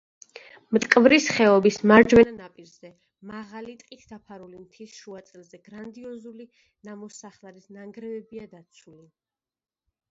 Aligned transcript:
მტკვრის 0.75 1.25
ხეობის 1.33 1.75
მარჯვენა 1.91 2.33
ნაპირზე, 2.39 2.91
მაღალი, 3.33 3.75
ტყით 3.83 4.09
დაფარული 4.15 4.63
მთის 4.63 4.97
შუაწელზე 5.03 5.61
გრანდიოზული 5.71 6.49
ნამოსახლარის 6.91 7.71
ნანგრევებია 7.79 8.51
დაცული. 8.59 9.09